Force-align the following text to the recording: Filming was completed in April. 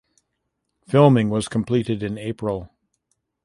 Filming 0.87 1.29
was 1.29 1.47
completed 1.47 2.01
in 2.01 2.17
April. 2.17 2.71